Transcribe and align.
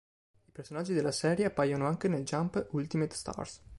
I 0.47 0.51
personaggi 0.51 0.95
della 0.95 1.11
serie 1.11 1.45
appaiono 1.45 1.85
anche 1.85 2.07
nel 2.07 2.23
"Jump 2.23 2.69
Ultimate 2.71 3.13
Stars". 3.13 3.61